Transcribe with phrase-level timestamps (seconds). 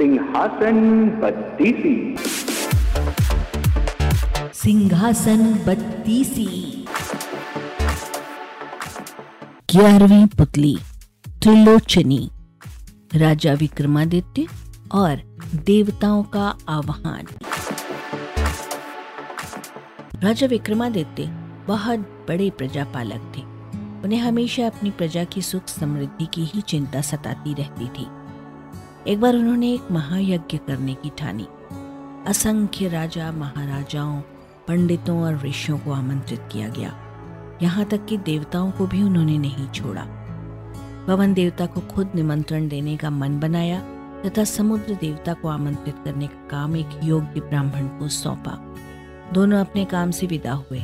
[0.00, 2.16] सिंहासन बत्तीसी।
[4.54, 6.46] सिंहासन बत्तीसी।
[9.70, 10.78] ग्यारहवीं पुतली
[11.42, 12.30] त्रिलोचनी।
[13.14, 14.46] राजा विक्रमादित्य
[14.92, 17.26] और देवताओं का आह्वान।
[20.22, 21.24] राजा विक्रमादित्य
[21.66, 23.42] बहुत बड़े प्रजापालक थे।
[24.04, 28.19] उन्हें हमेशा अपनी प्रजा की सुख समृद्धि की ही चिंता सताती रहती थी।
[29.06, 31.46] एक बार उन्होंने एक महायज्ञ करने की ठानी।
[32.26, 34.20] असंख्य राजा, महाराजाओं,
[34.68, 36.92] पंडितों और ऋषियों को आमंत्रित किया गया।
[37.62, 40.04] यहाँ तक कि देवताओं को भी उन्होंने नहीं छोड़ा।
[41.06, 43.80] पवन देवता को खुद निमंत्रण देने का मन बनाया
[44.26, 48.76] तथा समुद्र देवता को आमंत्रित करने का काम एक योग्य ब्राह्मण को सौंपा।
[49.32, 50.78] दोनों अपने काम से विदा हुए।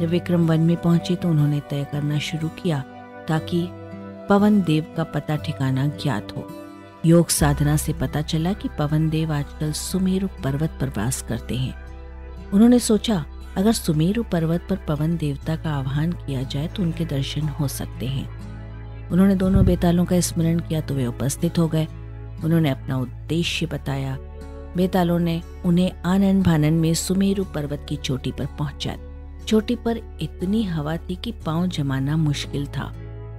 [0.00, 2.80] जब विक्रम वन में पहुँचे तो उन्होंने तय करना शुरू किया
[3.28, 3.68] ताकि
[4.28, 6.48] पवन देव का पता ठिकाना ज्ञात हो।
[7.04, 11.74] योग साधना से पता चला कि पवन देव आजकल सुमेरु पर्वत पर वास करते हैं।
[12.50, 13.24] उन्होंने सोचा,
[13.56, 18.06] अगर सुमेरु पर्वत पर पवन देवता का आह्वान किया जाए तो उनके दर्शन हो सकते
[18.06, 21.86] हैं। उन्होंने दोनों बेतालों का स्मरण किया तो वे उपस्थित हो गए।
[22.44, 24.16] उन्होंने अपना उद्देश्य बताया।
[24.76, 28.96] बेतालों ने उन्हें आनंद भानन में सुमेरु पर्वत की चोटी पर पहुँचा
[29.46, 32.92] चोटी पर इतनी हवा थी कि पाँव जमाना मुश्किल था।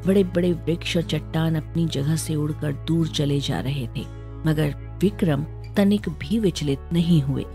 [0.06, 4.02] बड़े बड़े वृक्ष और चट्टान अपनी जगह से उड़कर दूर चले जा रहे थे,
[4.46, 5.44] मगर विक्रम
[5.76, 7.46] तनिक भी विचलित नहीं हुए।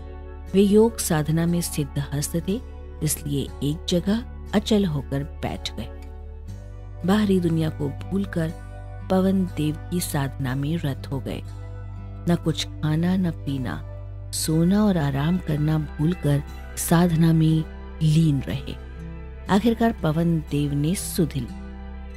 [0.53, 2.59] वे योग साधना में सिद्ध हस्त थे,
[3.03, 5.87] इसलिए एक जगह अचल होकर बैठ गए।
[7.05, 8.53] बाहरी दुनिया को भूलकर
[9.11, 11.41] पवन देव की साधना में रत हो गए।
[12.29, 13.81] न कुछ खाना, न पीना,
[14.31, 16.43] सोना और आराम करना भूलकर
[16.77, 17.63] साधना में
[18.03, 18.75] लीन रहे।
[19.49, 21.47] आखिरकार पवन देव ने सुधिल।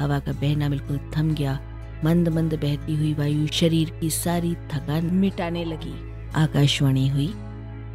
[0.01, 1.61] हवा का बहना बिल्कुल थम गया।
[2.05, 7.35] मंद मंद बहती हुई वायु शरीर की सारी थकान मिटाने लगी। आकाशवाणी हुई,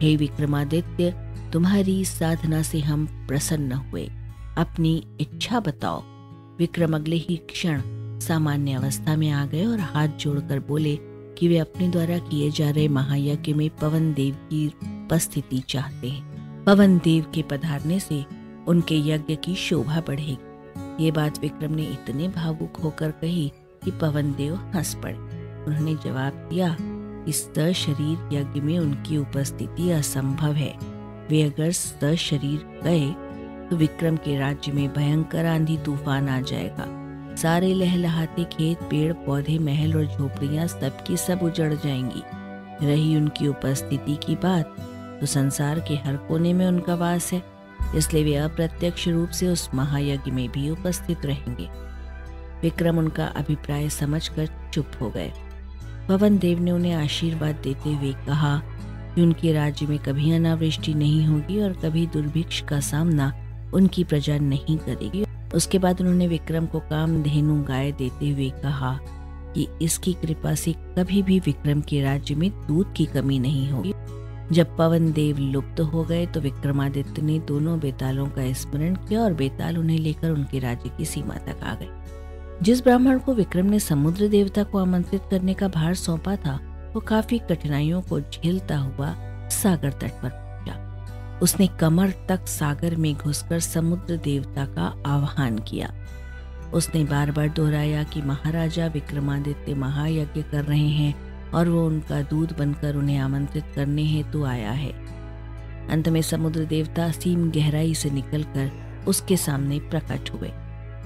[0.02, 4.12] हे विक्रमादित्य, तुम्हारी साधना से हम प्रसन्न हुए।
[4.58, 6.04] अपनी इच्छा बताओ।
[6.60, 7.82] विक्रम अगले ही क्षण
[8.20, 11.00] सामान्य अवस्था में आ गए और हाथ जोड़कर बोले
[11.38, 16.32] कि वे अपने द्वारा किए जा रहे महायज्ञ में पवन देव की उपस्थिति चाहते हैं।
[16.64, 18.26] पवन देव के पधारने से
[18.68, 20.51] उनके यज्ञ की शोभा बढ़ेगी।
[21.00, 23.52] ये बात विक्रम ने इतने भावुक होकर कही
[23.84, 25.18] कि पवन देव हंस पड़े।
[25.66, 26.76] उन्होंने जवाब दिया,
[27.28, 30.74] इस शरीर यज्ञ में उनकी उपस्थिति असंभव है।
[31.30, 31.72] वे अगर
[32.16, 33.10] शरीर गए
[33.70, 36.86] तो विक्रम के राज्य में भयंकर आंधी तूफ़ान आ जाएगा।
[37.36, 42.24] सारे लहलहाते खेत, पेड़, पौधे, महल और झोपड़ियाँ सबकी सब उजड़ जाएँगी।
[42.86, 44.76] रही उनकी उपस्थिति की बात
[45.20, 47.44] तो संसार के हर कोने में उनका वास है।
[47.96, 51.70] इसलिए वे अप्रत्यक्ष रूप से उस महायज्ञ में भी उपस्थित रहेंगे।
[52.62, 55.32] विक्रम उनका अभिप्राय समझकर चुप हो गए।
[56.10, 58.62] पवन देव ने उन्हें आशीर्वाद देते हुए कहा
[59.16, 63.34] कि उनके राज्य में कभी अनावृष्टि नहीं होगी और कभी दुर्भिक्ष का सामना
[63.74, 65.26] उनकी प्रजा नहीं करेगी।
[65.56, 69.00] उसके बाद उन्होंने विक्रम को काम धेनु गाय देते हुए कहा
[69.56, 73.94] कि इसकी कृपा से कभी भी विक्रम के राज्य में दूध की कमी नहीं होगी।
[74.52, 79.34] जब पवन देव लुप्त हो गए तो विक्रमादित्य ने दोनों बेतालों का स्मरण किया और
[79.34, 81.90] बेताल उन्हें लेकर उनके राज्य की सीमा तक आ गए।
[82.62, 86.60] जिस ब्राह्मण को विक्रम ने समुद्र देवता को आमंत्रित करने का भार सौंपा था,
[86.94, 89.16] वो काफ़ी कठिनाइयों को झेलता हुआ
[89.50, 95.94] सागर तट पर पहुँचा। उसने कमर तक सागर में घुसकर समुद्र देवता का आह्वान किया।
[96.74, 102.58] उसने बार बार दोहराया कि महाराजा विक्रमादित्य महायज्ञ कर रहे हैं और वो उनका दूध
[102.58, 104.92] बनकर उन्हें आमंत्रित करने हेतु आया है।
[105.88, 108.72] अंत में समुद्र देवता सीम गहराई से निकलकर
[109.08, 110.50] उसके सामने प्रकट हुए।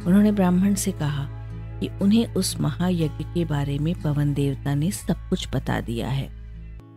[0.06, 1.28] उन्होंने ब्राह्मण से कहा
[1.80, 6.28] कि उन्हें उस महायज्ञ के बारे में पवन देवता ने सब कुछ बता दिया है।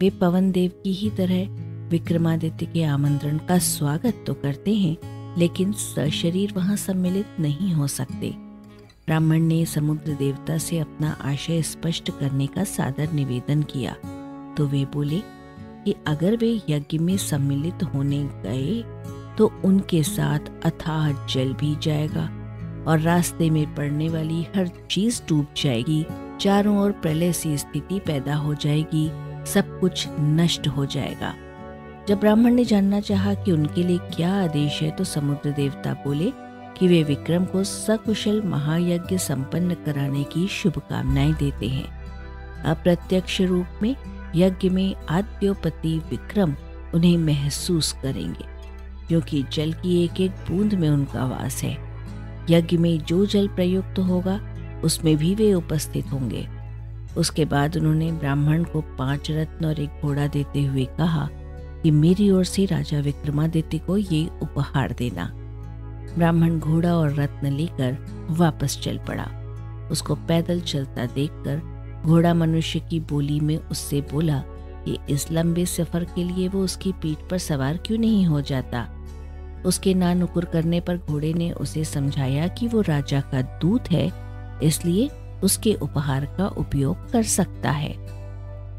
[0.01, 1.47] वे पवन देव की ही तरह
[1.89, 4.97] विक्रमादित्य के आमंत्रण का स्वागत तो करते हैं,
[5.39, 8.48] लेकिन सशरीर वहाँ सम्मिलित नहीं हो सकते।
[9.09, 13.93] ब्राह्मण ने समुद्र देवता से अपना आशय स्पष्ट करने का सादर निवेदन किया।
[14.55, 15.21] तो वे बोले
[15.85, 18.83] कि अगर वे यज्ञ में सम्मिलित होने गए
[19.39, 22.25] तो उनके साथ अथाह जल भी जाएगा
[22.87, 26.05] और रास्ते में पड़ने वाली हर चीज़ डूब जाएगी,
[26.41, 29.07] चारों ओर प्रलय सी स्थिति पैदा हो जाएगी,
[29.53, 31.35] सब कुछ नष्ट हो जाएगा।
[32.09, 36.31] जब ब्राह्मण ने जानना चाहा कि उनके लिए क्या आदेश है तो समुद्र देवता बोले
[36.79, 41.99] कि वे विक्रम को सकुशल महायज्ञ संपन्न कराने की शुभकामनाएँ देते हैं।
[42.63, 43.97] अप्रत्यक्ष रूप में
[44.37, 46.55] यज्ञ में आद्योपति विक्रम
[46.95, 48.45] उन्हें महसूस करेंगे
[49.09, 51.79] क्योंकि जल की एक एक बूंद में उनका वास है।
[52.51, 54.41] यज्ञ में जो जल प्रयुक्त होगा,
[54.85, 56.49] उसमें भी वे उपस्थित होंगे।
[57.17, 61.29] उसके बाद उन्होंने ब्राह्मण को पाँच रत्न और एक घोड़ा देते हुए कहा
[61.83, 65.48] कि मेरी ओर से राजा विक्रमादित्य को ये उपहार देना।
[66.15, 67.97] ब्राह्मण घोड़ा और रत्न लेकर
[68.31, 69.27] वापस चल पड़ा।
[69.91, 74.43] उसको पैदल चलता देखकर घोड़ा मनुष्य की बोली में उससे बोला
[74.85, 78.87] कि इस लंबे सफ़र के लिए वो उसकी पीठ पर सवार क्यों नहीं हो जाता?
[79.67, 84.11] उसके ना नुकुर करने पर घोड़े ने उसे समझाया कि वो राजा का दूत है,
[84.63, 85.09] इसलिए
[85.43, 87.95] उसके उपहार का उपयोग कर सकता है।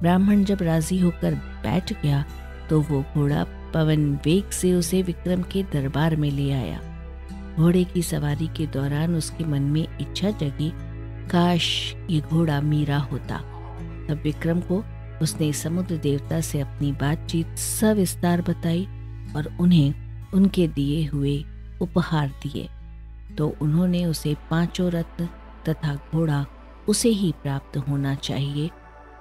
[0.01, 2.23] ब्राह्मण जब राज़ी होकर बैठ गया
[2.69, 3.43] तो वो घोड़ा
[3.73, 6.79] पवन वेग से उसे विक्रम के दरबार में ले आया।
[7.57, 10.72] घोड़े की सवारी के दौरान उसके मन में इच्छा जगी,
[11.30, 13.38] काश ये घोड़ा मीरा होता।
[14.07, 14.84] तब विक्रम को
[15.22, 18.88] उसने समुद्र देवता से अपनी बातचीत सविस्तार बताई
[19.36, 21.44] और उन्हें उनके दिए हुए
[21.81, 22.68] उपहार दिए।
[23.38, 25.28] तो उन्होंने उसे पाँचों रत्न
[25.69, 26.46] तथा घोड़ा
[26.88, 28.69] उसे ही प्राप्त होना चाहिए,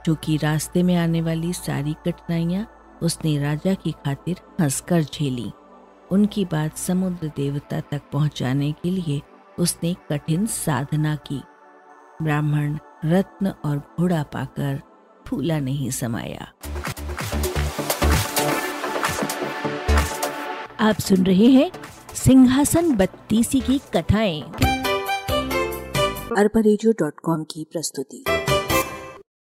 [0.07, 2.67] जो कि रास्ते में आने वाली सारी कठिनाइयाँ
[3.03, 5.51] उसने राजा की खातिर हंसकर झेली।
[6.13, 9.23] उनकी बात समुद्र देवता तक पहुँचाने के लिए
[9.59, 11.43] उसने कठिन साधना की।
[12.23, 14.83] ब्राह्मण रत्न और घोड़ा पाकर
[15.27, 16.53] फूला नहीं समाया।
[20.81, 21.71] आप सुन रहे हैं
[22.15, 24.43] सिंहासन बत्तीसी की कथाएँ।
[26.39, 26.61] अरबा
[27.43, 28.25] की प्रस्तुति।